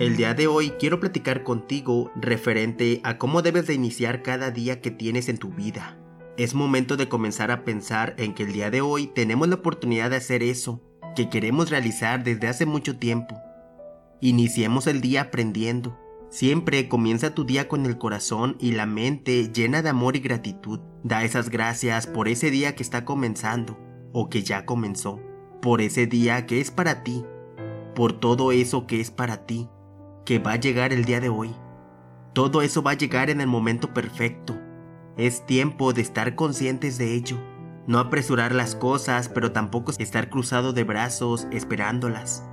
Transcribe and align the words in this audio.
El 0.00 0.16
día 0.16 0.32
de 0.32 0.46
hoy 0.46 0.70
quiero 0.78 0.98
platicar 0.98 1.42
contigo 1.42 2.10
referente 2.16 3.02
a 3.04 3.18
cómo 3.18 3.42
debes 3.42 3.66
de 3.66 3.74
iniciar 3.74 4.22
cada 4.22 4.50
día 4.50 4.80
que 4.80 4.90
tienes 4.90 5.28
en 5.28 5.36
tu 5.36 5.50
vida. 5.50 5.98
Es 6.38 6.54
momento 6.54 6.96
de 6.96 7.10
comenzar 7.10 7.50
a 7.50 7.64
pensar 7.64 8.14
en 8.16 8.32
que 8.32 8.44
el 8.44 8.54
día 8.54 8.70
de 8.70 8.80
hoy 8.80 9.08
tenemos 9.08 9.48
la 9.48 9.56
oportunidad 9.56 10.08
de 10.08 10.16
hacer 10.16 10.42
eso 10.42 10.80
que 11.14 11.28
queremos 11.28 11.68
realizar 11.68 12.24
desde 12.24 12.48
hace 12.48 12.64
mucho 12.64 12.96
tiempo. 12.96 13.38
Iniciemos 14.22 14.86
el 14.86 15.02
día 15.02 15.20
aprendiendo. 15.20 16.00
Siempre 16.30 16.88
comienza 16.88 17.34
tu 17.34 17.44
día 17.44 17.68
con 17.68 17.84
el 17.84 17.98
corazón 17.98 18.56
y 18.58 18.72
la 18.72 18.86
mente 18.86 19.52
llena 19.52 19.82
de 19.82 19.90
amor 19.90 20.16
y 20.16 20.20
gratitud. 20.20 20.80
Da 21.04 21.24
esas 21.24 21.50
gracias 21.50 22.06
por 22.06 22.26
ese 22.26 22.50
día 22.50 22.74
que 22.74 22.82
está 22.82 23.04
comenzando 23.04 23.78
o 24.14 24.30
que 24.30 24.42
ya 24.42 24.64
comenzó, 24.64 25.20
por 25.60 25.82
ese 25.82 26.06
día 26.06 26.46
que 26.46 26.62
es 26.62 26.70
para 26.70 27.02
ti, 27.02 27.22
por 27.94 28.18
todo 28.18 28.50
eso 28.50 28.86
que 28.86 29.02
es 29.02 29.10
para 29.10 29.44
ti 29.44 29.68
que 30.24 30.38
va 30.38 30.52
a 30.52 30.56
llegar 30.56 30.92
el 30.92 31.04
día 31.04 31.20
de 31.20 31.28
hoy. 31.28 31.54
Todo 32.32 32.62
eso 32.62 32.82
va 32.82 32.92
a 32.92 32.96
llegar 32.96 33.30
en 33.30 33.40
el 33.40 33.46
momento 33.46 33.92
perfecto. 33.92 34.56
Es 35.16 35.44
tiempo 35.46 35.92
de 35.92 36.02
estar 36.02 36.34
conscientes 36.34 36.96
de 36.96 37.14
ello. 37.14 37.38
No 37.86 37.98
apresurar 37.98 38.54
las 38.54 38.74
cosas, 38.76 39.28
pero 39.28 39.52
tampoco 39.52 39.92
estar 39.98 40.30
cruzado 40.30 40.72
de 40.72 40.84
brazos 40.84 41.48
esperándolas. 41.50 42.44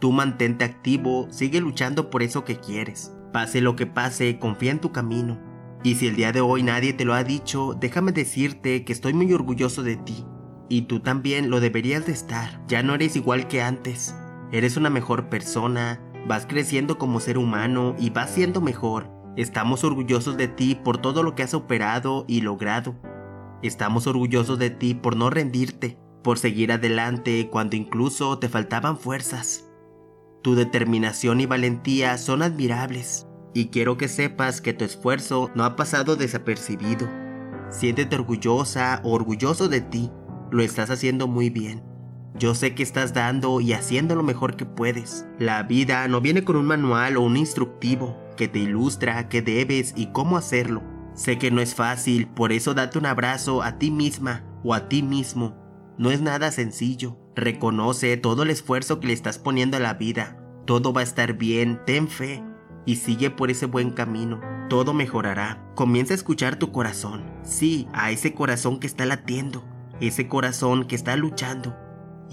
Tú 0.00 0.10
mantente 0.12 0.64
activo, 0.64 1.28
sigue 1.30 1.60
luchando 1.60 2.10
por 2.10 2.22
eso 2.22 2.44
que 2.44 2.58
quieres. 2.58 3.14
Pase 3.32 3.60
lo 3.60 3.76
que 3.76 3.86
pase, 3.86 4.38
confía 4.38 4.72
en 4.72 4.80
tu 4.80 4.92
camino. 4.92 5.38
Y 5.82 5.94
si 5.96 6.06
el 6.06 6.16
día 6.16 6.32
de 6.32 6.40
hoy 6.40 6.62
nadie 6.62 6.92
te 6.92 7.04
lo 7.04 7.14
ha 7.14 7.24
dicho, 7.24 7.74
déjame 7.78 8.12
decirte 8.12 8.84
que 8.84 8.92
estoy 8.92 9.12
muy 9.12 9.32
orgulloso 9.32 9.82
de 9.82 9.96
ti. 9.96 10.24
Y 10.68 10.82
tú 10.82 11.00
también 11.00 11.50
lo 11.50 11.60
deberías 11.60 12.06
de 12.06 12.12
estar. 12.12 12.60
Ya 12.68 12.82
no 12.82 12.94
eres 12.94 13.16
igual 13.16 13.48
que 13.48 13.62
antes. 13.62 14.14
Eres 14.50 14.76
una 14.76 14.90
mejor 14.90 15.28
persona, 15.28 16.00
Vas 16.26 16.46
creciendo 16.46 16.96
como 16.96 17.20
ser 17.20 17.36
humano 17.36 17.94
y 17.98 18.10
vas 18.10 18.30
siendo 18.30 18.60
mejor. 18.60 19.10
Estamos 19.36 19.84
orgullosos 19.84 20.36
de 20.36 20.48
ti 20.48 20.74
por 20.74 20.98
todo 20.98 21.22
lo 21.22 21.34
que 21.34 21.42
has 21.42 21.54
operado 21.54 22.24
y 22.26 22.40
logrado. 22.40 22.94
Estamos 23.62 24.06
orgullosos 24.06 24.58
de 24.58 24.70
ti 24.70 24.94
por 24.94 25.16
no 25.16 25.28
rendirte, 25.28 25.98
por 26.22 26.38
seguir 26.38 26.72
adelante 26.72 27.48
cuando 27.50 27.76
incluso 27.76 28.38
te 28.38 28.48
faltaban 28.48 28.98
fuerzas. 28.98 29.68
Tu 30.42 30.54
determinación 30.54 31.40
y 31.40 31.46
valentía 31.46 32.16
son 32.16 32.42
admirables 32.42 33.26
y 33.54 33.66
quiero 33.66 33.96
que 33.96 34.08
sepas 34.08 34.60
que 34.60 34.72
tu 34.72 34.84
esfuerzo 34.84 35.50
no 35.54 35.64
ha 35.64 35.76
pasado 35.76 36.16
desapercibido. 36.16 37.08
Siéntete 37.70 38.16
orgullosa 38.16 39.00
o 39.04 39.12
orgulloso 39.12 39.68
de 39.68 39.80
ti, 39.80 40.10
lo 40.50 40.62
estás 40.62 40.90
haciendo 40.90 41.28
muy 41.28 41.50
bien. 41.50 41.93
Yo 42.36 42.52
sé 42.56 42.74
que 42.74 42.82
estás 42.82 43.14
dando 43.14 43.60
y 43.60 43.74
haciendo 43.74 44.16
lo 44.16 44.24
mejor 44.24 44.56
que 44.56 44.66
puedes. 44.66 45.24
La 45.38 45.62
vida 45.62 46.08
no 46.08 46.20
viene 46.20 46.42
con 46.42 46.56
un 46.56 46.66
manual 46.66 47.16
o 47.16 47.22
un 47.22 47.36
instructivo 47.36 48.18
que 48.36 48.48
te 48.48 48.58
ilustra 48.58 49.28
qué 49.28 49.40
debes 49.40 49.94
y 49.96 50.06
cómo 50.06 50.36
hacerlo. 50.36 50.82
Sé 51.14 51.38
que 51.38 51.52
no 51.52 51.60
es 51.60 51.76
fácil, 51.76 52.26
por 52.26 52.50
eso 52.50 52.74
date 52.74 52.98
un 52.98 53.06
abrazo 53.06 53.62
a 53.62 53.78
ti 53.78 53.92
misma 53.92 54.42
o 54.64 54.74
a 54.74 54.88
ti 54.88 55.04
mismo. 55.04 55.54
No 55.96 56.10
es 56.10 56.22
nada 56.22 56.50
sencillo. 56.50 57.16
Reconoce 57.36 58.16
todo 58.16 58.42
el 58.42 58.50
esfuerzo 58.50 58.98
que 58.98 59.06
le 59.06 59.12
estás 59.12 59.38
poniendo 59.38 59.76
a 59.76 59.80
la 59.80 59.94
vida. 59.94 60.36
Todo 60.64 60.92
va 60.92 61.02
a 61.02 61.04
estar 61.04 61.34
bien, 61.34 61.80
ten 61.86 62.08
fe 62.08 62.42
y 62.84 62.96
sigue 62.96 63.30
por 63.30 63.52
ese 63.52 63.66
buen 63.66 63.92
camino. 63.92 64.40
Todo 64.68 64.92
mejorará. 64.92 65.64
Comienza 65.76 66.14
a 66.14 66.16
escuchar 66.16 66.56
tu 66.56 66.72
corazón. 66.72 67.22
Sí, 67.44 67.86
a 67.92 68.10
ese 68.10 68.34
corazón 68.34 68.80
que 68.80 68.88
está 68.88 69.06
latiendo. 69.06 69.64
Ese 70.00 70.26
corazón 70.26 70.84
que 70.84 70.96
está 70.96 71.14
luchando 71.16 71.83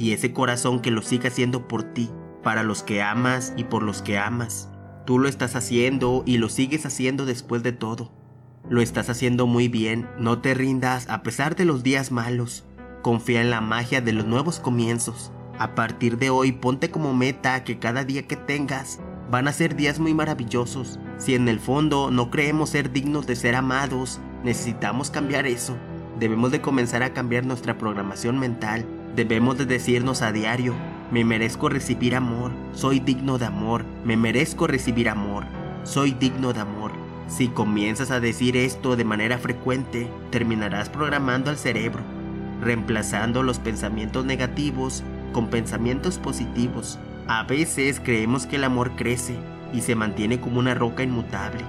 y 0.01 0.13
ese 0.13 0.33
corazón 0.33 0.79
que 0.79 0.89
lo 0.89 1.03
siga 1.03 1.27
haciendo 1.27 1.67
por 1.67 1.83
ti, 1.83 2.09
para 2.41 2.63
los 2.63 2.81
que 2.81 3.03
amas 3.03 3.53
y 3.55 3.65
por 3.65 3.83
los 3.83 4.01
que 4.01 4.17
amas. 4.17 4.67
Tú 5.05 5.19
lo 5.19 5.29
estás 5.29 5.55
haciendo 5.55 6.23
y 6.25 6.39
lo 6.39 6.49
sigues 6.49 6.87
haciendo 6.87 7.27
después 7.27 7.61
de 7.61 7.71
todo. 7.71 8.11
Lo 8.67 8.81
estás 8.81 9.11
haciendo 9.11 9.45
muy 9.45 9.67
bien, 9.67 10.09
no 10.17 10.39
te 10.39 10.55
rindas 10.55 11.07
a 11.07 11.21
pesar 11.21 11.55
de 11.55 11.65
los 11.65 11.83
días 11.83 12.11
malos. 12.11 12.65
Confía 13.03 13.41
en 13.41 13.51
la 13.51 13.61
magia 13.61 14.01
de 14.01 14.11
los 14.11 14.25
nuevos 14.25 14.59
comienzos. 14.59 15.31
A 15.59 15.75
partir 15.75 16.17
de 16.17 16.31
hoy 16.31 16.51
ponte 16.51 16.89
como 16.89 17.13
meta 17.13 17.63
que 17.63 17.77
cada 17.77 18.03
día 18.03 18.27
que 18.27 18.37
tengas 18.37 18.99
van 19.29 19.47
a 19.47 19.53
ser 19.53 19.75
días 19.75 19.99
muy 19.99 20.15
maravillosos. 20.15 20.99
Si 21.19 21.35
en 21.35 21.47
el 21.47 21.59
fondo 21.59 22.09
no 22.09 22.31
creemos 22.31 22.71
ser 22.71 22.91
dignos 22.91 23.27
de 23.27 23.35
ser 23.35 23.53
amados, 23.53 24.19
necesitamos 24.43 25.11
cambiar 25.11 25.45
eso. 25.45 25.77
Debemos 26.19 26.51
de 26.51 26.59
comenzar 26.59 27.03
a 27.03 27.13
cambiar 27.13 27.45
nuestra 27.45 27.77
programación 27.77 28.39
mental 28.39 28.83
Debemos 29.15 29.57
de 29.57 29.65
decirnos 29.65 30.21
a 30.21 30.31
diario, 30.31 30.73
me 31.11 31.25
merezco 31.25 31.67
recibir 31.67 32.15
amor, 32.15 32.51
soy 32.73 33.01
digno 33.01 33.37
de 33.37 33.45
amor, 33.45 33.83
me 34.05 34.15
merezco 34.15 34.67
recibir 34.67 35.09
amor, 35.09 35.43
soy 35.83 36.11
digno 36.11 36.53
de 36.53 36.61
amor. 36.61 36.93
Si 37.27 37.49
comienzas 37.49 38.09
a 38.11 38.21
decir 38.21 38.55
esto 38.55 38.95
de 38.95 39.03
manera 39.03 39.37
frecuente, 39.37 40.09
terminarás 40.29 40.87
programando 40.89 41.49
al 41.49 41.57
cerebro, 41.57 42.01
reemplazando 42.61 43.43
los 43.43 43.59
pensamientos 43.59 44.23
negativos 44.23 45.03
con 45.33 45.49
pensamientos 45.49 46.17
positivos. 46.17 46.97
A 47.27 47.43
veces 47.43 47.99
creemos 47.99 48.45
que 48.45 48.55
el 48.55 48.63
amor 48.63 48.95
crece 48.95 49.35
y 49.73 49.81
se 49.81 49.93
mantiene 49.93 50.39
como 50.39 50.59
una 50.59 50.73
roca 50.73 51.03
inmutable, 51.03 51.65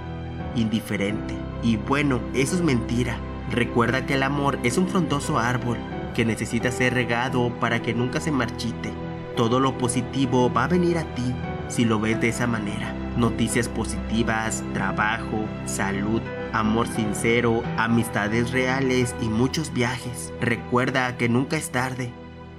indiferente. 0.54 1.34
Y 1.64 1.76
bueno, 1.76 2.20
eso 2.34 2.54
es 2.54 2.62
mentira. 2.62 3.16
Recuerda 3.50 4.06
que 4.06 4.14
el 4.14 4.22
amor 4.22 4.60
es 4.62 4.78
un 4.78 4.86
frondoso 4.86 5.40
árbol 5.40 5.76
que 6.14 6.24
necesita 6.24 6.70
ser 6.70 6.94
regado 6.94 7.52
para 7.60 7.82
que 7.82 7.94
nunca 7.94 8.20
se 8.20 8.32
marchite. 8.32 8.92
Todo 9.36 9.60
lo 9.60 9.78
positivo 9.78 10.52
va 10.52 10.64
a 10.64 10.68
venir 10.68 10.98
a 10.98 11.04
ti 11.14 11.34
si 11.68 11.84
lo 11.84 11.98
ves 11.98 12.20
de 12.20 12.28
esa 12.28 12.46
manera. 12.46 12.94
Noticias 13.16 13.68
positivas, 13.68 14.62
trabajo, 14.74 15.44
salud, 15.64 16.20
amor 16.52 16.86
sincero, 16.86 17.62
amistades 17.78 18.52
reales 18.52 19.14
y 19.20 19.28
muchos 19.28 19.72
viajes. 19.72 20.32
Recuerda 20.40 21.16
que 21.16 21.28
nunca 21.28 21.56
es 21.56 21.70
tarde. 21.70 22.12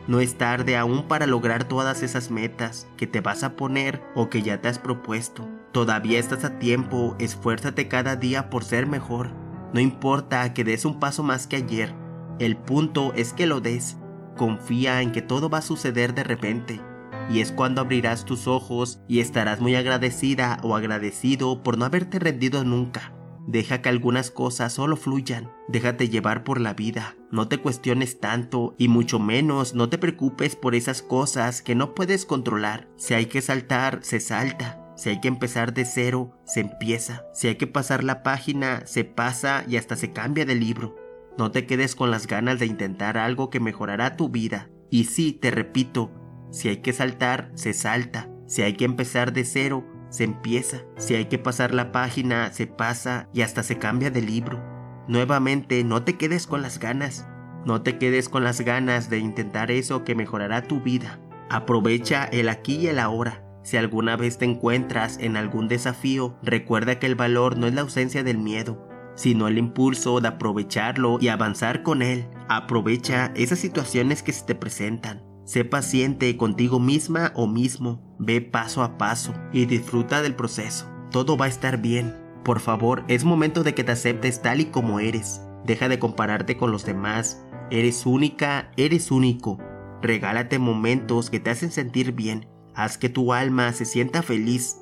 No 0.08 0.20
es 0.20 0.38
tarde 0.38 0.76
aún 0.76 1.08
para 1.08 1.28
lograr 1.28 1.64
todas 1.64 2.04
esas 2.04 2.30
metas 2.30 2.88
que 2.98 3.08
te 3.08 3.22
vas 3.22 3.44
a 3.44 3.56
poner 3.56 4.04
o 4.16 4.30
que 4.30 4.42
ya 4.42 4.60
te 4.60 4.68
has 4.68 4.80
propuesto. 4.80 5.48
Todavía 5.72 6.20
estás 6.20 6.44
a 6.44 6.60
tiempo, 6.60 7.16
esfuérzate 7.20 7.88
cada 7.88 8.16
día 8.16 8.50
por 8.50 8.64
ser 8.64 8.86
mejor. 8.86 9.32
No 9.74 9.80
importa 9.80 10.54
que 10.54 10.64
des 10.64 10.86
un 10.86 11.00
paso 11.00 11.24
más 11.24 11.48
que 11.48 11.56
ayer, 11.56 11.96
el 12.40 12.58
punto 12.58 13.14
es 13.14 13.34
que 13.34 13.46
lo 13.46 13.62
des. 13.62 13.98
Confía 14.38 15.02
en 15.02 15.12
que 15.12 15.22
todo 15.22 15.50
va 15.50 15.60
a 15.60 15.62
suceder 15.64 16.14
de 16.16 16.24
repente. 16.24 16.82
Y 17.30 17.40
es 17.40 17.52
cuando 17.52 17.82
abrirás 17.82 18.26
tus 18.26 18.48
ojos 18.48 19.00
y 19.08 19.20
estarás 19.20 19.62
muy 19.62 19.76
agradecida 19.76 20.58
o 20.64 20.76
agradecido 20.76 21.64
por 21.64 21.78
no 21.78 21.86
haberte 21.86 22.20
rendido 22.20 22.64
nunca. 22.64 23.14
Deja 23.46 23.82
que 23.82 23.90
algunas 23.90 24.32
cosas 24.32 24.74
solo 24.74 24.96
fluyan. 24.96 25.52
Déjate 25.68 26.10
llevar 26.10 26.44
por 26.44 26.62
la 26.62 26.74
vida. 26.74 27.16
No 27.30 27.48
te 27.48 27.58
cuestiones 27.58 28.20
tanto 28.20 28.74
y 28.78 28.88
mucho 28.88 29.20
menos 29.20 29.74
no 29.74 29.90
te 29.90 29.98
preocupes 29.98 30.56
por 30.56 30.76
esas 30.76 31.02
cosas 31.02 31.62
que 31.62 31.76
no 31.76 31.94
puedes 31.94 32.26
controlar. 32.26 32.88
Si 32.96 33.14
hay 33.14 33.26
que 33.26 33.42
saltar, 33.42 34.00
se 34.02 34.20
salta. 34.20 34.80
Si 34.96 35.10
hay 35.10 35.20
que 35.20 35.28
empezar 35.28 35.74
de 35.74 35.86
cero, 35.86 36.38
se 36.46 36.62
empieza. 36.62 37.26
Si 37.34 37.48
hay 37.48 37.56
que 37.56 37.68
pasar 37.68 38.04
la 38.04 38.24
página, 38.24 38.86
se 38.86 39.04
pasa 39.04 39.66
y 39.68 39.78
hasta 39.78 39.96
se 39.96 40.14
cambia 40.14 40.46
de 40.46 40.56
libro. 40.56 41.03
No 41.38 41.52
te 41.52 41.66
quedes 41.66 41.96
con 41.96 42.12
las 42.12 42.28
ganas 42.28 42.60
de 42.60 42.66
intentar 42.68 43.18
algo 43.18 43.50
que 43.50 43.60
mejorará 43.60 44.16
tu 44.16 44.30
vida. 44.30 44.70
Y 44.90 45.06
sí, 45.06 45.34
te 45.34 45.50
repito, 45.50 46.12
si 46.52 46.70
hay 46.70 46.78
que 46.78 46.94
saltar, 46.94 47.52
se 47.56 47.74
salta. 47.74 48.30
Si 48.46 48.62
hay 48.62 48.74
que 48.74 48.86
empezar 48.86 49.34
de 49.34 49.44
cero, 49.44 49.84
se 50.10 50.24
empieza. 50.24 50.84
Si 50.98 51.16
hay 51.16 51.26
que 51.26 51.40
pasar 51.40 51.74
la 51.74 51.92
página, 51.92 52.52
se 52.54 52.68
pasa 52.68 53.28
y 53.34 53.42
hasta 53.42 53.64
se 53.64 53.80
cambia 53.80 54.12
de 54.12 54.22
libro. 54.22 54.64
Nuevamente, 55.08 55.84
no 55.84 56.04
te 56.04 56.16
quedes 56.18 56.46
con 56.46 56.62
las 56.62 56.78
ganas. 56.78 57.28
No 57.66 57.82
te 57.82 57.98
quedes 57.98 58.30
con 58.30 58.44
las 58.44 58.62
ganas 58.62 59.10
de 59.10 59.18
intentar 59.18 59.72
eso 59.72 60.04
que 60.04 60.14
mejorará 60.14 60.62
tu 60.68 60.82
vida. 60.82 61.20
Aprovecha 61.50 62.26
el 62.26 62.48
aquí 62.50 62.76
y 62.76 62.88
el 62.88 63.00
ahora. 63.00 63.44
Si 63.64 63.78
alguna 63.78 64.16
vez 64.16 64.38
te 64.38 64.46
encuentras 64.46 65.18
en 65.18 65.38
algún 65.38 65.68
desafío, 65.68 66.38
recuerda 66.44 67.00
que 67.00 67.08
el 67.08 67.16
valor 67.16 67.58
no 67.58 67.66
es 67.66 67.74
la 67.74 67.82
ausencia 67.82 68.24
del 68.24 68.38
miedo, 68.38 68.88
sino 69.16 69.48
el 69.48 69.58
impulso 69.58 70.20
de 70.22 70.28
aprovecharlo 70.28 71.18
y 71.20 71.28
avanzar 71.28 71.84
con 71.84 72.02
él. 72.02 72.28
Aprovecha 72.50 73.32
esas 73.36 73.60
situaciones 73.60 74.24
que 74.24 74.34
se 74.34 74.46
te 74.46 74.56
presentan. 74.56 75.24
Sé 75.46 75.66
paciente 75.66 76.36
contigo 76.38 76.80
misma 76.80 77.32
o 77.36 77.48
mismo, 77.48 78.16
ve 78.18 78.42
paso 78.42 78.82
a 78.82 78.98
paso 78.98 79.34
y 79.52 79.66
disfruta 79.66 80.22
del 80.22 80.36
proceso. 80.36 80.90
Todo 81.12 81.38
va 81.38 81.46
a 81.46 81.50
estar 81.50 81.82
bien. 81.82 82.16
Por 82.44 82.60
favor, 82.60 83.04
es 83.08 83.24
momento 83.24 83.64
de 83.64 83.74
que 83.74 83.84
te 83.84 83.92
aceptes 83.92 84.42
tal 84.42 84.62
y 84.62 84.66
como 84.66 85.00
eres. 85.00 85.42
Deja 85.66 85.90
de 85.90 86.00
compararte 86.00 86.58
con 86.58 86.72
los 86.72 86.86
demás. 86.86 87.46
Eres 87.72 88.06
única, 88.06 88.72
eres 88.78 89.12
único. 89.12 89.60
Regálate 90.02 90.60
momentos 90.60 91.30
que 91.30 91.40
te 91.40 91.50
hacen 91.50 91.72
sentir 91.72 92.14
bien. 92.14 92.48
Haz 92.76 92.98
que 92.98 93.10
tu 93.10 93.34
alma 93.34 93.72
se 93.74 93.86
sienta 93.86 94.22
feliz. 94.22 94.80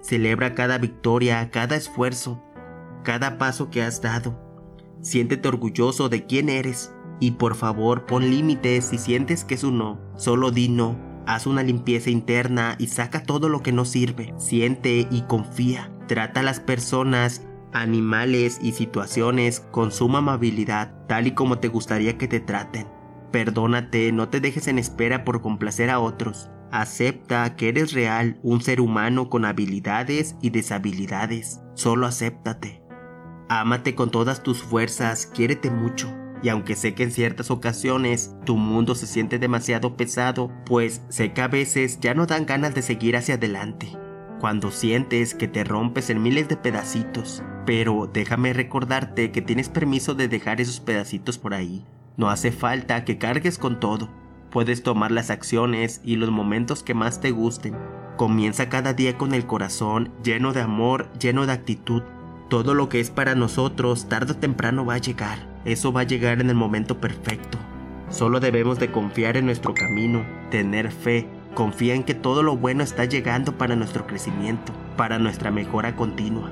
Celebra 0.00 0.54
cada 0.54 0.78
victoria, 0.78 1.50
cada 1.50 1.76
esfuerzo 1.76 2.42
cada 3.02 3.38
paso 3.38 3.70
que 3.70 3.82
has 3.82 4.00
dado. 4.00 4.38
Siéntete 5.00 5.48
orgulloso 5.48 6.08
de 6.08 6.26
quién 6.26 6.48
eres 6.48 6.94
y 7.20 7.32
por 7.32 7.54
favor 7.54 8.06
pon 8.06 8.30
límites 8.30 8.86
si 8.86 8.98
sientes 8.98 9.44
que 9.44 9.54
es 9.54 9.64
un 9.64 9.78
no. 9.78 10.00
Solo 10.16 10.50
di 10.50 10.68
no 10.68 11.12
Haz 11.26 11.46
una 11.46 11.62
limpieza 11.62 12.10
interna 12.10 12.74
y 12.78 12.88
saca 12.88 13.22
todo 13.22 13.48
lo 13.48 13.62
que 13.62 13.72
no 13.72 13.84
sirve. 13.84 14.34
Siente 14.38 15.06
y 15.10 15.22
confía. 15.22 15.90
Trata 16.08 16.40
a 16.40 16.42
las 16.42 16.60
personas, 16.60 17.46
animales 17.72 18.58
y 18.60 18.72
situaciones 18.72 19.60
con 19.60 19.92
suma 19.92 20.18
amabilidad, 20.18 21.06
tal 21.06 21.26
y 21.28 21.32
como 21.32 21.58
te 21.58 21.68
gustaría 21.68 22.18
que 22.18 22.28
te 22.28 22.40
traten. 22.40 22.88
Perdónate, 23.30 24.12
no 24.12 24.28
te 24.28 24.40
dejes 24.40 24.66
en 24.66 24.78
espera 24.78 25.24
por 25.24 25.40
complacer 25.40 25.90
a 25.90 26.00
otros. 26.00 26.50
Acepta 26.70 27.54
que 27.54 27.68
eres 27.68 27.92
real, 27.92 28.38
un 28.42 28.60
ser 28.62 28.80
humano 28.80 29.30
con 29.30 29.44
habilidades 29.44 30.36
y 30.42 30.50
deshabilidades. 30.50 31.60
Solo 31.74 32.06
acéptate. 32.06 32.81
Ámate 33.60 33.94
con 33.94 34.10
todas 34.10 34.42
tus 34.42 34.62
fuerzas, 34.62 35.26
quiérete 35.26 35.70
mucho. 35.70 36.10
Y 36.42 36.48
aunque 36.48 36.74
sé 36.74 36.94
que 36.94 37.02
en 37.02 37.10
ciertas 37.10 37.50
ocasiones 37.50 38.34
tu 38.46 38.56
mundo 38.56 38.94
se 38.94 39.06
siente 39.06 39.38
demasiado 39.38 39.94
pesado, 39.94 40.50
pues 40.64 41.02
sé 41.10 41.34
que 41.34 41.42
a 41.42 41.48
veces 41.48 42.00
ya 42.00 42.14
no 42.14 42.24
dan 42.24 42.46
ganas 42.46 42.74
de 42.74 42.80
seguir 42.80 43.14
hacia 43.14 43.34
adelante. 43.34 43.94
Cuando 44.40 44.70
sientes 44.70 45.34
que 45.34 45.48
te 45.48 45.64
rompes 45.64 46.08
en 46.08 46.22
miles 46.22 46.48
de 46.48 46.56
pedacitos. 46.56 47.42
Pero 47.66 48.10
déjame 48.10 48.54
recordarte 48.54 49.32
que 49.32 49.42
tienes 49.42 49.68
permiso 49.68 50.14
de 50.14 50.28
dejar 50.28 50.62
esos 50.62 50.80
pedacitos 50.80 51.36
por 51.36 51.52
ahí. 51.52 51.84
No 52.16 52.30
hace 52.30 52.52
falta 52.52 53.04
que 53.04 53.18
cargues 53.18 53.58
con 53.58 53.80
todo. 53.80 54.08
Puedes 54.50 54.82
tomar 54.82 55.12
las 55.12 55.28
acciones 55.28 56.00
y 56.02 56.16
los 56.16 56.30
momentos 56.30 56.82
que 56.82 56.94
más 56.94 57.20
te 57.20 57.32
gusten. 57.32 57.76
Comienza 58.16 58.70
cada 58.70 58.94
día 58.94 59.18
con 59.18 59.34
el 59.34 59.46
corazón 59.46 60.10
lleno 60.24 60.54
de 60.54 60.62
amor, 60.62 61.12
lleno 61.18 61.44
de 61.44 61.52
actitud. 61.52 62.02
Todo 62.52 62.74
lo 62.74 62.90
que 62.90 63.00
es 63.00 63.08
para 63.08 63.34
nosotros 63.34 64.10
tarde 64.10 64.32
o 64.32 64.36
temprano 64.36 64.84
va 64.84 64.96
a 64.96 64.98
llegar. 64.98 65.38
Eso 65.64 65.90
va 65.90 66.02
a 66.02 66.04
llegar 66.04 66.38
en 66.38 66.50
el 66.50 66.54
momento 66.54 66.98
perfecto. 67.00 67.56
Solo 68.10 68.40
debemos 68.40 68.78
de 68.78 68.90
confiar 68.90 69.38
en 69.38 69.46
nuestro 69.46 69.72
camino, 69.72 70.22
tener 70.50 70.92
fe, 70.92 71.26
confía 71.54 71.94
en 71.94 72.02
que 72.02 72.12
todo 72.12 72.42
lo 72.42 72.58
bueno 72.58 72.82
está 72.82 73.06
llegando 73.06 73.56
para 73.56 73.74
nuestro 73.74 74.06
crecimiento, 74.06 74.74
para 74.98 75.18
nuestra 75.18 75.50
mejora 75.50 75.96
continua. 75.96 76.50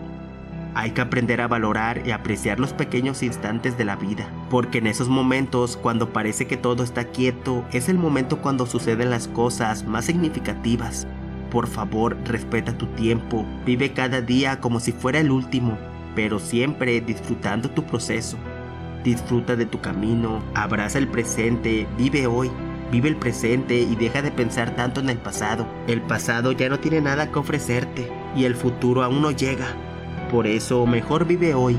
Hay 0.74 0.92
que 0.92 1.02
aprender 1.02 1.42
a 1.42 1.48
valorar 1.48 2.00
y 2.06 2.12
apreciar 2.12 2.58
los 2.60 2.72
pequeños 2.72 3.22
instantes 3.22 3.76
de 3.76 3.84
la 3.84 3.96
vida, 3.96 4.26
porque 4.48 4.78
en 4.78 4.86
esos 4.86 5.10
momentos, 5.10 5.76
cuando 5.76 6.14
parece 6.14 6.46
que 6.46 6.56
todo 6.56 6.82
está 6.82 7.04
quieto, 7.04 7.62
es 7.72 7.90
el 7.90 7.98
momento 7.98 8.38
cuando 8.38 8.64
suceden 8.64 9.10
las 9.10 9.28
cosas 9.28 9.84
más 9.84 10.06
significativas. 10.06 11.06
Por 11.50 11.66
favor, 11.66 12.16
respeta 12.24 12.78
tu 12.78 12.86
tiempo, 12.86 13.44
vive 13.66 13.92
cada 13.92 14.22
día 14.22 14.60
como 14.60 14.80
si 14.80 14.92
fuera 14.92 15.18
el 15.18 15.30
último, 15.32 15.76
pero 16.14 16.38
siempre 16.38 17.00
disfrutando 17.00 17.70
tu 17.70 17.84
proceso. 17.84 18.36
Disfruta 19.04 19.56
de 19.56 19.66
tu 19.66 19.80
camino, 19.80 20.42
abraza 20.54 20.98
el 20.98 21.08
presente, 21.08 21.86
vive 21.96 22.26
hoy, 22.26 22.50
vive 22.92 23.08
el 23.08 23.16
presente 23.16 23.78
y 23.78 23.96
deja 23.96 24.20
de 24.22 24.30
pensar 24.30 24.76
tanto 24.76 25.00
en 25.00 25.08
el 25.08 25.18
pasado. 25.18 25.66
El 25.86 26.02
pasado 26.02 26.52
ya 26.52 26.68
no 26.68 26.78
tiene 26.78 27.00
nada 27.00 27.30
que 27.30 27.38
ofrecerte 27.38 28.10
y 28.36 28.44
el 28.44 28.54
futuro 28.54 29.02
aún 29.02 29.22
no 29.22 29.30
llega. 29.30 29.68
Por 30.30 30.46
eso 30.46 30.86
mejor 30.86 31.26
vive 31.26 31.54
hoy, 31.54 31.78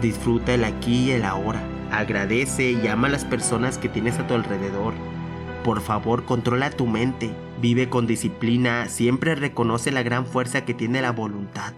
disfruta 0.00 0.54
el 0.54 0.64
aquí 0.64 1.08
y 1.08 1.10
el 1.12 1.24
ahora. 1.24 1.62
Agradece 1.90 2.72
y 2.72 2.86
ama 2.86 3.08
a 3.08 3.10
las 3.10 3.24
personas 3.24 3.76
que 3.76 3.90
tienes 3.90 4.18
a 4.18 4.26
tu 4.26 4.34
alrededor. 4.34 4.94
Por 5.62 5.80
favor, 5.80 6.24
controla 6.24 6.70
tu 6.70 6.86
mente, 6.86 7.30
vive 7.60 7.88
con 7.88 8.06
disciplina, 8.06 8.88
siempre 8.88 9.34
reconoce 9.34 9.92
la 9.92 10.02
gran 10.02 10.26
fuerza 10.26 10.64
que 10.64 10.74
tiene 10.74 11.02
la 11.02 11.12
voluntad. 11.12 11.74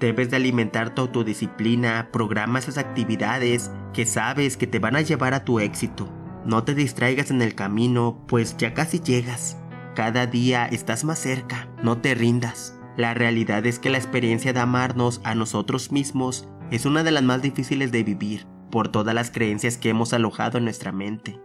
Debes 0.00 0.30
de 0.30 0.36
alimentar 0.36 0.94
tu 0.94 1.02
autodisciplina, 1.02 2.08
programa 2.10 2.58
esas 2.58 2.78
actividades 2.78 3.70
que 3.92 4.06
sabes 4.06 4.56
que 4.56 4.66
te 4.66 4.78
van 4.78 4.96
a 4.96 5.02
llevar 5.02 5.34
a 5.34 5.44
tu 5.44 5.60
éxito. 5.60 6.08
No 6.46 6.64
te 6.64 6.74
distraigas 6.74 7.30
en 7.30 7.42
el 7.42 7.54
camino, 7.54 8.24
pues 8.26 8.56
ya 8.56 8.72
casi 8.72 9.00
llegas. 9.00 9.58
Cada 9.94 10.26
día 10.26 10.64
estás 10.64 11.04
más 11.04 11.18
cerca, 11.18 11.68
no 11.82 11.98
te 11.98 12.14
rindas. 12.14 12.78
La 12.96 13.12
realidad 13.12 13.66
es 13.66 13.78
que 13.78 13.90
la 13.90 13.98
experiencia 13.98 14.54
de 14.54 14.60
amarnos 14.60 15.20
a 15.22 15.34
nosotros 15.34 15.92
mismos 15.92 16.48
es 16.70 16.86
una 16.86 17.02
de 17.02 17.10
las 17.10 17.22
más 17.22 17.42
difíciles 17.42 17.92
de 17.92 18.02
vivir 18.02 18.46
por 18.70 18.88
todas 18.88 19.14
las 19.14 19.30
creencias 19.30 19.76
que 19.76 19.90
hemos 19.90 20.14
alojado 20.14 20.56
en 20.56 20.64
nuestra 20.64 20.92
mente 20.92 21.38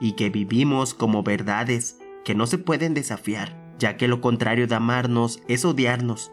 y 0.00 0.12
que 0.12 0.30
vivimos 0.30 0.94
como 0.94 1.22
verdades 1.22 1.98
que 2.24 2.34
no 2.34 2.46
se 2.46 2.56
pueden 2.56 2.94
desafiar, 2.94 3.74
ya 3.78 3.98
que 3.98 4.08
lo 4.08 4.22
contrario 4.22 4.66
de 4.66 4.74
amarnos 4.74 5.42
es 5.48 5.66
odiarnos 5.66 6.32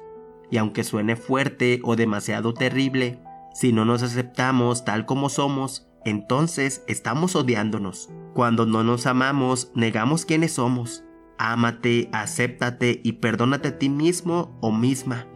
y 0.50 0.58
aunque 0.58 0.84
suene 0.84 1.16
fuerte 1.16 1.80
o 1.84 1.96
demasiado 1.96 2.54
terrible, 2.54 3.20
si 3.54 3.74
no 3.74 3.86
nos 3.86 4.04
aceptamos 4.04 4.86
tal 4.86 5.06
como 5.06 5.30
somos, 5.30 5.88
entonces 6.06 6.84
estamos 6.88 7.36
odiándonos. 7.36 8.10
Cuando 8.34 8.66
no 8.66 8.84
nos 8.84 9.06
amamos, 9.08 9.72
negamos 9.76 10.26
quiénes 10.26 10.54
somos. 10.54 11.04
Ámate, 11.38 12.10
acéptate 12.14 13.02
y 13.04 13.14
perdónate 13.14 13.70
a 13.70 13.80
ti 13.80 13.90
mismo 13.90 14.58
o 14.62 14.72
misma. 14.72 15.28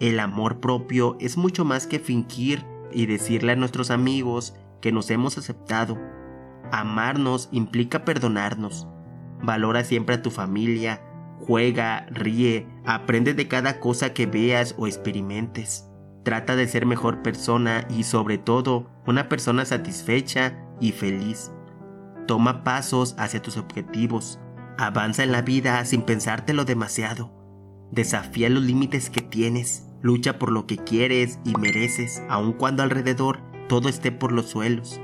El 0.00 0.20
amor 0.20 0.60
propio 0.60 1.16
es 1.20 1.36
mucho 1.36 1.64
más 1.64 1.86
que 1.86 1.98
fingir 1.98 2.64
y 2.92 3.06
decirle 3.06 3.52
a 3.52 3.56
nuestros 3.56 3.90
amigos 3.90 4.54
que 4.80 4.92
nos 4.92 5.10
hemos 5.10 5.38
aceptado. 5.38 5.98
Amarnos 6.70 7.48
implica 7.50 8.04
perdonarnos. 8.04 8.86
Valora 9.42 9.84
siempre 9.84 10.16
a 10.16 10.22
tu 10.22 10.30
familia, 10.30 11.02
Juega, 11.40 12.06
ríe, 12.10 12.66
aprende 12.84 13.34
de 13.34 13.48
cada 13.48 13.80
cosa 13.80 14.14
que 14.14 14.26
veas 14.26 14.74
o 14.78 14.86
experimentes. 14.86 15.88
Trata 16.22 16.56
de 16.56 16.66
ser 16.66 16.86
mejor 16.86 17.22
persona 17.22 17.86
y 17.90 18.04
sobre 18.04 18.38
todo 18.38 18.90
una 19.06 19.28
persona 19.28 19.64
satisfecha 19.64 20.58
y 20.80 20.92
feliz. 20.92 21.52
Toma 22.26 22.64
pasos 22.64 23.14
hacia 23.18 23.42
tus 23.42 23.58
objetivos. 23.58 24.38
Avanza 24.78 25.22
en 25.22 25.32
la 25.32 25.42
vida 25.42 25.84
sin 25.84 26.02
pensártelo 26.02 26.64
demasiado. 26.64 27.30
Desafía 27.92 28.48
los 28.48 28.64
límites 28.64 29.10
que 29.10 29.20
tienes. 29.20 29.86
Lucha 30.00 30.38
por 30.38 30.50
lo 30.50 30.66
que 30.66 30.78
quieres 30.78 31.38
y 31.44 31.54
mereces, 31.58 32.22
aun 32.28 32.52
cuando 32.52 32.82
alrededor 32.82 33.40
todo 33.68 33.88
esté 33.88 34.12
por 34.12 34.32
los 34.32 34.50
suelos. 34.50 35.00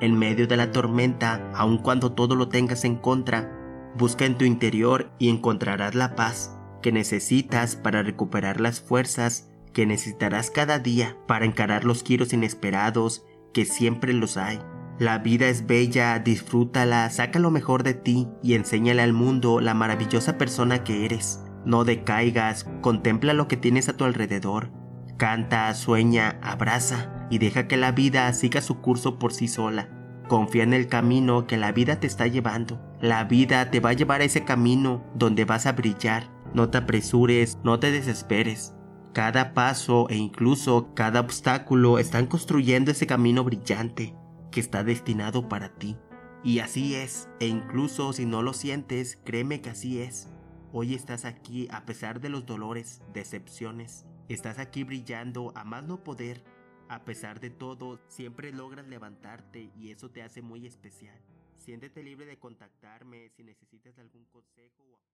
En 0.00 0.18
medio 0.18 0.46
de 0.46 0.56
la 0.56 0.70
tormenta, 0.70 1.50
aun 1.54 1.78
cuando 1.78 2.12
todo 2.12 2.34
lo 2.34 2.48
tengas 2.48 2.84
en 2.84 2.96
contra, 2.96 3.63
Busca 3.96 4.24
en 4.24 4.36
tu 4.36 4.44
interior 4.44 5.12
y 5.18 5.28
encontrarás 5.28 5.94
la 5.94 6.16
paz 6.16 6.58
que 6.82 6.92
necesitas 6.92 7.76
para 7.76 8.02
recuperar 8.02 8.60
las 8.60 8.80
fuerzas 8.80 9.50
que 9.72 9.86
necesitarás 9.86 10.50
cada 10.50 10.78
día 10.78 11.16
para 11.26 11.44
encarar 11.44 11.84
los 11.84 12.02
giros 12.02 12.32
inesperados 12.32 13.24
que 13.52 13.64
siempre 13.64 14.12
los 14.12 14.36
hay. 14.36 14.60
La 14.98 15.18
vida 15.18 15.48
es 15.48 15.66
bella, 15.66 16.18
disfrútala, 16.18 17.10
saca 17.10 17.38
lo 17.38 17.50
mejor 17.50 17.82
de 17.82 17.94
ti 17.94 18.28
y 18.42 18.54
enséñale 18.54 19.02
al 19.02 19.12
mundo 19.12 19.60
la 19.60 19.74
maravillosa 19.74 20.38
persona 20.38 20.84
que 20.84 21.04
eres. 21.04 21.42
No 21.64 21.84
decaigas, 21.84 22.64
contempla 22.80 23.32
lo 23.32 23.48
que 23.48 23.56
tienes 23.56 23.88
a 23.88 23.96
tu 23.96 24.04
alrededor. 24.04 24.70
Canta, 25.16 25.72
sueña, 25.74 26.38
abraza 26.42 27.26
y 27.30 27.38
deja 27.38 27.66
que 27.66 27.76
la 27.76 27.92
vida 27.92 28.32
siga 28.32 28.60
su 28.60 28.80
curso 28.80 29.18
por 29.18 29.32
sí 29.32 29.48
sola. 29.48 29.88
Confía 30.28 30.62
en 30.62 30.72
el 30.72 30.88
camino 30.88 31.46
que 31.46 31.58
la 31.58 31.72
vida 31.72 32.00
te 32.00 32.06
está 32.06 32.26
llevando. 32.26 32.80
La 33.00 33.24
vida 33.24 33.70
te 33.70 33.80
va 33.80 33.90
a 33.90 33.94
llevar 33.94 34.22
a 34.22 34.24
ese 34.24 34.44
camino 34.44 35.04
donde 35.14 35.44
vas 35.44 35.66
a 35.66 35.72
brillar. 35.72 36.30
No 36.54 36.70
te 36.70 36.78
apresures, 36.78 37.58
no 37.62 37.78
te 37.78 37.90
desesperes. 37.90 38.74
Cada 39.12 39.52
paso 39.52 40.08
e 40.08 40.16
incluso 40.16 40.94
cada 40.94 41.20
obstáculo 41.20 41.98
están 41.98 42.26
construyendo 42.26 42.90
ese 42.90 43.06
camino 43.06 43.44
brillante 43.44 44.14
que 44.50 44.60
está 44.60 44.82
destinado 44.82 45.48
para 45.48 45.68
ti. 45.74 45.96
Y 46.42 46.60
así 46.60 46.94
es, 46.94 47.28
e 47.38 47.46
incluso 47.46 48.12
si 48.12 48.24
no 48.24 48.42
lo 48.42 48.54
sientes, 48.54 49.18
créeme 49.24 49.60
que 49.60 49.70
así 49.70 50.00
es. 50.00 50.28
Hoy 50.72 50.94
estás 50.94 51.24
aquí 51.24 51.68
a 51.70 51.84
pesar 51.84 52.20
de 52.20 52.30
los 52.30 52.46
dolores, 52.46 53.02
decepciones. 53.12 54.06
Estás 54.28 54.58
aquí 54.58 54.84
brillando 54.84 55.52
a 55.54 55.64
más 55.64 55.84
no 55.84 56.02
poder 56.02 56.42
a 56.88 57.04
pesar 57.04 57.40
de 57.40 57.50
todo, 57.50 57.98
siempre 58.08 58.52
logras 58.52 58.86
levantarte 58.86 59.70
y 59.76 59.90
eso 59.90 60.10
te 60.10 60.22
hace 60.22 60.42
muy 60.42 60.66
especial. 60.66 61.18
Siéntete 61.56 62.02
libre 62.02 62.26
de 62.26 62.38
contactarme 62.38 63.30
si 63.30 63.42
necesitas 63.42 63.98
algún 63.98 64.26
consejo 64.26 64.82
o. 64.82 65.13